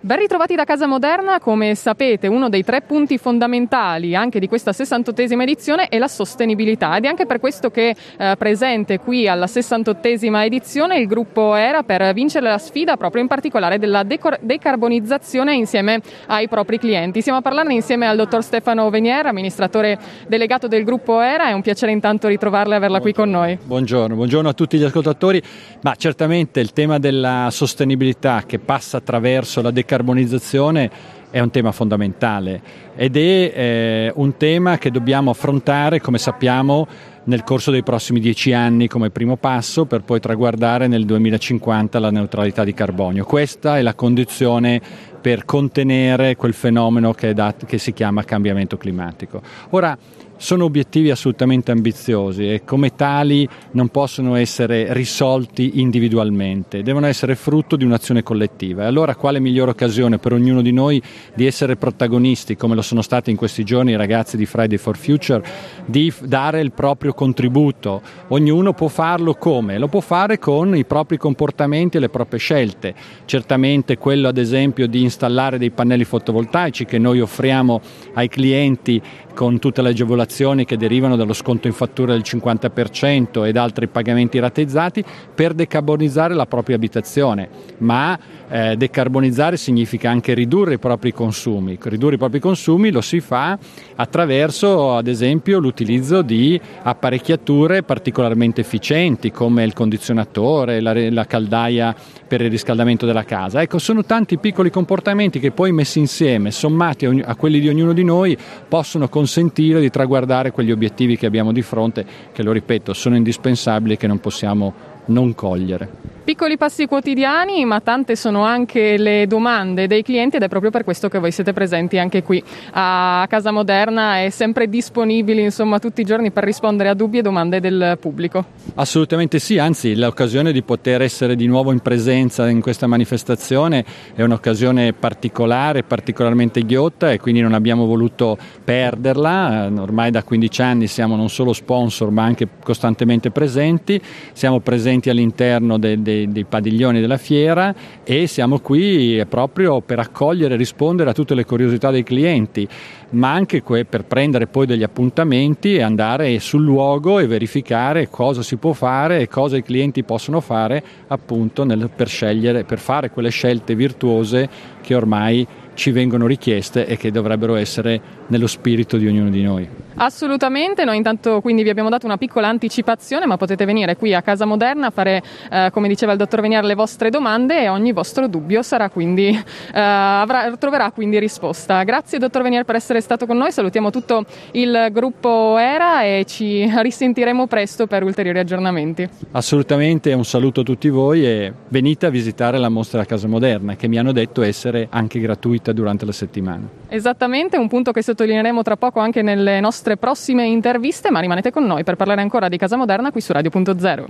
Ben 0.00 0.16
ritrovati 0.16 0.54
da 0.54 0.62
Casa 0.62 0.86
Moderna, 0.86 1.40
come 1.40 1.74
sapete 1.74 2.28
uno 2.28 2.48
dei 2.48 2.62
tre 2.62 2.82
punti 2.82 3.18
fondamentali 3.18 4.14
anche 4.14 4.38
di 4.38 4.46
questa 4.46 4.70
68esima 4.70 5.42
edizione 5.42 5.88
è 5.88 5.98
la 5.98 6.06
sostenibilità 6.06 6.96
ed 6.96 7.04
è 7.04 7.08
anche 7.08 7.26
per 7.26 7.40
questo 7.40 7.72
che 7.72 7.96
eh, 8.16 8.36
presente 8.38 9.00
qui 9.00 9.26
alla 9.26 9.46
68esima 9.46 10.44
edizione 10.44 11.00
il 11.00 11.08
gruppo 11.08 11.56
ERA 11.56 11.82
per 11.82 12.12
vincere 12.12 12.48
la 12.48 12.58
sfida 12.58 12.96
proprio 12.96 13.22
in 13.22 13.26
particolare 13.26 13.80
della 13.80 14.04
decor- 14.04 14.38
decarbonizzazione 14.40 15.56
insieme 15.56 16.00
ai 16.28 16.46
propri 16.46 16.78
clienti. 16.78 17.20
Siamo 17.20 17.38
a 17.38 17.42
parlarne 17.42 17.74
insieme 17.74 18.06
al 18.06 18.16
dottor 18.16 18.44
Stefano 18.44 18.88
Veniera, 18.90 19.30
amministratore 19.30 19.98
delegato 20.28 20.68
del 20.68 20.84
gruppo 20.84 21.20
ERA, 21.20 21.48
è 21.48 21.52
un 21.54 21.62
piacere 21.62 21.90
intanto 21.90 22.28
ritrovarla 22.28 22.74
e 22.74 22.76
averla 22.76 23.00
buongiorno. 23.00 23.24
qui 23.24 23.32
con 23.32 23.40
noi. 23.40 23.58
Buongiorno, 23.66 24.14
buongiorno 24.14 24.48
a 24.48 24.52
tutti 24.52 24.78
gli 24.78 24.84
ascoltatori, 24.84 25.42
ma 25.80 25.96
certamente 25.96 26.60
il 26.60 26.72
tema 26.72 27.00
della 27.00 27.48
sostenibilità 27.50 28.44
che 28.46 28.60
passa 28.60 28.98
attraverso 28.98 29.60
la 29.60 29.72
decarbonizzazione 29.72 29.86
decarbonizzazione 29.88 30.90
è 31.30 31.40
un 31.40 31.50
tema 31.50 31.72
fondamentale 31.72 32.60
ed 32.94 33.16
è 33.16 33.52
eh, 33.54 34.12
un 34.14 34.36
tema 34.36 34.76
che 34.76 34.90
dobbiamo 34.90 35.30
affrontare, 35.30 36.00
come 36.00 36.18
sappiamo, 36.18 36.86
nel 37.24 37.42
corso 37.42 37.70
dei 37.70 37.82
prossimi 37.82 38.20
dieci 38.20 38.52
anni 38.52 38.88
come 38.88 39.10
primo 39.10 39.36
passo 39.36 39.84
per 39.84 40.02
poi 40.02 40.20
traguardare 40.20 40.86
nel 40.86 41.04
2050 41.04 41.98
la 41.98 42.10
neutralità 42.10 42.64
di 42.64 42.72
carbonio. 42.72 43.24
Questa 43.24 43.76
è 43.76 43.82
la 43.82 43.94
condizione 43.94 44.80
per 45.20 45.44
contenere 45.44 46.36
quel 46.36 46.54
fenomeno 46.54 47.12
che, 47.12 47.34
dat- 47.34 47.66
che 47.66 47.78
si 47.78 47.92
chiama 47.92 48.24
cambiamento 48.24 48.76
climatico. 48.76 49.42
Ora, 49.70 49.96
sono 50.38 50.64
obiettivi 50.64 51.10
assolutamente 51.10 51.72
ambiziosi 51.72 52.48
e 52.48 52.62
come 52.64 52.94
tali 52.94 53.46
non 53.72 53.88
possono 53.88 54.36
essere 54.36 54.92
risolti 54.92 55.80
individualmente, 55.80 56.82
devono 56.82 57.06
essere 57.06 57.34
frutto 57.34 57.74
di 57.74 57.84
un'azione 57.84 58.22
collettiva. 58.22 58.84
E 58.84 58.86
allora 58.86 59.16
quale 59.16 59.40
migliore 59.40 59.72
occasione 59.72 60.18
per 60.18 60.32
ognuno 60.32 60.62
di 60.62 60.72
noi 60.72 61.02
di 61.34 61.44
essere 61.44 61.74
protagonisti, 61.74 62.56
come 62.56 62.76
lo 62.76 62.82
sono 62.82 63.02
stati 63.02 63.30
in 63.30 63.36
questi 63.36 63.64
giorni 63.64 63.90
i 63.90 63.96
ragazzi 63.96 64.36
di 64.36 64.46
Friday 64.46 64.78
for 64.78 64.96
Future, 64.96 65.44
di 65.84 66.12
dare 66.22 66.60
il 66.60 66.70
proprio 66.70 67.12
contributo. 67.14 68.00
Ognuno 68.28 68.72
può 68.74 68.88
farlo 68.88 69.34
come? 69.34 69.76
Lo 69.76 69.88
può 69.88 70.00
fare 70.00 70.38
con 70.38 70.76
i 70.76 70.84
propri 70.84 71.16
comportamenti 71.16 71.96
e 71.96 72.00
le 72.00 72.10
proprie 72.10 72.38
scelte. 72.38 72.94
Certamente 73.24 73.98
quello 73.98 74.28
ad 74.28 74.38
esempio 74.38 74.86
di 74.86 75.02
installare 75.02 75.58
dei 75.58 75.72
pannelli 75.72 76.04
fotovoltaici 76.04 76.84
che 76.84 76.98
noi 76.98 77.20
offriamo 77.20 77.80
ai 78.14 78.28
clienti 78.28 79.02
con 79.34 79.58
tutte 79.58 79.82
le 79.82 79.90
agevolazioni 79.90 80.26
che 80.64 80.76
derivano 80.76 81.16
dallo 81.16 81.32
sconto 81.32 81.66
in 81.66 81.72
fattura 81.72 82.12
del 82.12 82.22
50% 82.24 83.46
ed 83.46 83.56
altri 83.56 83.88
pagamenti 83.88 84.38
rateizzati 84.38 85.02
per 85.34 85.54
decarbonizzare 85.54 86.34
la 86.34 86.44
propria 86.44 86.76
abitazione, 86.76 87.48
ma 87.78 88.18
eh, 88.50 88.76
decarbonizzare 88.76 89.56
significa 89.56 90.10
anche 90.10 90.34
ridurre 90.34 90.74
i 90.74 90.78
propri 90.78 91.12
consumi. 91.12 91.78
Ridurre 91.80 92.16
i 92.16 92.18
propri 92.18 92.40
consumi 92.40 92.90
lo 92.90 93.00
si 93.00 93.20
fa 93.20 93.58
attraverso 93.96 94.94
ad 94.94 95.06
esempio 95.06 95.58
l'utilizzo 95.58 96.22
di 96.22 96.60
apparecchiature 96.82 97.82
particolarmente 97.82 98.60
efficienti 98.60 99.30
come 99.30 99.64
il 99.64 99.72
condizionatore, 99.72 100.80
la, 100.80 100.92
la 101.10 101.26
caldaia 101.26 101.94
per 102.28 102.42
il 102.42 102.50
riscaldamento 102.50 103.06
della 103.06 103.24
casa. 103.24 103.62
Ecco, 103.62 103.78
sono 103.78 104.04
tanti 104.04 104.38
piccoli 104.38 104.70
comportamenti 104.70 105.40
che 105.40 105.50
poi 105.50 105.72
messi 105.72 105.98
insieme, 105.98 106.50
sommati 106.50 107.06
a, 107.06 107.12
a 107.24 107.34
quelli 107.34 107.60
di 107.60 107.68
ognuno 107.68 107.94
di 107.94 108.04
noi, 108.04 108.36
possono 108.68 109.08
consentire 109.08 109.80
di 109.80 109.88
traguardare 109.90 110.17
quegli 110.52 110.70
obiettivi 110.70 111.16
che 111.16 111.26
abbiamo 111.26 111.52
di 111.52 111.62
fronte, 111.62 112.04
che 112.32 112.42
lo 112.42 112.52
ripeto, 112.52 112.92
sono 112.92 113.16
indispensabili 113.16 113.94
e 113.94 113.96
che 113.96 114.06
non 114.06 114.20
possiamo 114.20 114.87
non 115.08 115.34
cogliere. 115.34 116.16
Piccoli 116.28 116.58
passi 116.58 116.84
quotidiani, 116.84 117.64
ma 117.64 117.80
tante 117.80 118.14
sono 118.14 118.44
anche 118.44 118.98
le 118.98 119.26
domande 119.26 119.86
dei 119.86 120.02
clienti 120.02 120.36
ed 120.36 120.42
è 120.42 120.48
proprio 120.48 120.70
per 120.70 120.84
questo 120.84 121.08
che 121.08 121.18
voi 121.18 121.32
siete 121.32 121.54
presenti 121.54 121.96
anche 121.96 122.22
qui 122.22 122.44
a 122.72 123.24
Casa 123.26 123.50
Moderna 123.50 124.20
e 124.20 124.28
sempre 124.28 124.68
disponibili 124.68 125.40
insomma 125.40 125.78
tutti 125.78 126.02
i 126.02 126.04
giorni 126.04 126.30
per 126.30 126.44
rispondere 126.44 126.90
a 126.90 126.94
dubbi 126.94 127.16
e 127.16 127.22
domande 127.22 127.60
del 127.60 127.96
pubblico. 127.98 128.44
Assolutamente 128.74 129.38
sì, 129.38 129.56
anzi 129.56 129.96
l'occasione 129.96 130.52
di 130.52 130.60
poter 130.60 131.00
essere 131.00 131.34
di 131.34 131.46
nuovo 131.46 131.72
in 131.72 131.80
presenza 131.80 132.46
in 132.50 132.60
questa 132.60 132.86
manifestazione 132.86 133.82
è 134.14 134.20
un'occasione 134.20 134.92
particolare, 134.92 135.82
particolarmente 135.82 136.60
ghiotta 136.60 137.10
e 137.10 137.18
quindi 137.18 137.40
non 137.40 137.54
abbiamo 137.54 137.86
voluto 137.86 138.36
perderla. 138.62 139.70
Ormai 139.78 140.10
da 140.10 140.22
15 140.22 140.60
anni 140.60 140.86
siamo 140.88 141.16
non 141.16 141.30
solo 141.30 141.54
sponsor 141.54 142.10
ma 142.10 142.24
anche 142.24 142.46
costantemente 142.62 143.30
presenti, 143.30 143.98
siamo 144.34 144.60
presenti 144.60 144.96
all'interno 145.06 145.78
dei 145.78 146.02
de 146.02 146.28
dei, 146.28 146.44
padiglioni 146.44 147.00
della 147.00 147.16
fiera 147.16 147.74
e 148.02 148.26
siamo 148.26 148.58
qui 148.58 149.24
proprio 149.28 149.80
per 149.80 149.98
accogliere 149.98 150.54
e 150.54 150.56
rispondere 150.56 151.10
a 151.10 151.12
tutte 151.12 151.34
le 151.34 151.44
curiosità 151.44 151.90
dei 151.90 152.02
clienti, 152.02 152.66
ma 153.10 153.32
anche 153.32 153.62
per 153.62 154.04
prendere 154.04 154.46
poi 154.46 154.66
degli 154.66 154.82
appuntamenti 154.82 155.76
e 155.76 155.82
andare 155.82 156.38
sul 156.40 156.62
luogo 156.62 157.18
e 157.18 157.26
verificare 157.26 158.08
cosa 158.08 158.42
si 158.42 158.56
può 158.56 158.72
fare 158.72 159.20
e 159.20 159.28
cosa 159.28 159.56
i 159.56 159.62
clienti 159.62 160.02
possono 160.02 160.40
fare 160.40 160.82
appunto 161.06 161.64
nel, 161.64 161.90
per 161.94 162.08
scegliere, 162.08 162.64
per 162.64 162.78
fare 162.78 163.10
quelle 163.10 163.30
scelte 163.30 163.74
virtuose 163.74 164.48
che 164.80 164.94
ormai 164.94 165.46
ci 165.78 165.92
vengono 165.92 166.26
richieste 166.26 166.86
e 166.86 166.96
che 166.96 167.12
dovrebbero 167.12 167.54
essere 167.54 168.00
nello 168.26 168.48
spirito 168.48 168.96
di 168.96 169.06
ognuno 169.06 169.30
di 169.30 169.42
noi. 169.42 169.68
Assolutamente, 170.00 170.84
noi 170.84 170.96
intanto 170.96 171.40
quindi 171.40 171.62
vi 171.62 171.70
abbiamo 171.70 171.88
dato 171.88 172.06
una 172.06 172.16
piccola 172.16 172.48
anticipazione, 172.48 173.26
ma 173.26 173.36
potete 173.36 173.64
venire 173.64 173.96
qui 173.96 174.12
a 174.12 174.20
Casa 174.20 174.44
Moderna 174.44 174.88
a 174.88 174.90
fare, 174.90 175.22
eh, 175.50 175.70
come 175.72 175.88
diceva 175.88 176.12
il 176.12 176.18
dottor 176.18 176.40
Venier, 176.40 176.64
le 176.64 176.74
vostre 176.74 177.10
domande 177.10 177.62
e 177.62 177.68
ogni 177.68 177.92
vostro 177.92 178.26
dubbio 178.28 178.60
quindi, 178.92 179.28
eh, 179.28 179.80
avrà, 179.80 180.56
troverà 180.56 180.90
quindi 180.90 181.18
risposta. 181.18 181.82
Grazie 181.84 182.18
dottor 182.18 182.42
Venier 182.42 182.64
per 182.64 182.74
essere 182.74 183.00
stato 183.00 183.24
con 183.26 183.36
noi, 183.36 183.52
salutiamo 183.52 183.90
tutto 183.90 184.24
il 184.52 184.88
gruppo 184.90 185.56
ERA 185.58 186.02
e 186.02 186.24
ci 186.26 186.68
risentiremo 186.68 187.46
presto 187.46 187.86
per 187.86 188.02
ulteriori 188.02 188.40
aggiornamenti. 188.40 189.08
Assolutamente, 189.32 190.12
un 190.12 190.24
saluto 190.24 190.60
a 190.60 190.64
tutti 190.64 190.88
voi 190.88 191.24
e 191.24 191.52
venite 191.68 192.06
a 192.06 192.10
visitare 192.10 192.58
la 192.58 192.68
mostra 192.68 193.04
Casa 193.04 193.28
Moderna 193.28 193.76
che 193.76 193.86
mi 193.86 193.98
hanno 193.98 194.12
detto 194.12 194.42
essere 194.42 194.88
anche 194.90 195.20
gratuita 195.20 195.67
vita 195.68 195.72
durante 195.72 196.04
la 196.04 196.12
settimana. 196.12 196.68
Esattamente, 196.88 197.56
un 197.56 197.68
punto 197.68 197.92
che 197.92 198.02
sottolineeremo 198.02 198.62
tra 198.62 198.76
poco 198.76 199.00
anche 199.00 199.22
nelle 199.22 199.60
nostre 199.60 199.96
prossime 199.96 200.46
interviste, 200.46 201.10
ma 201.10 201.20
rimanete 201.20 201.50
con 201.50 201.64
noi 201.64 201.84
per 201.84 201.96
parlare 201.96 202.20
ancora 202.20 202.48
di 202.48 202.56
Casa 202.56 202.76
Moderna 202.76 203.10
qui 203.10 203.20
su 203.20 203.32
Radio.0. 203.32 204.06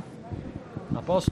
A 0.94 1.02
posto. 1.04 1.26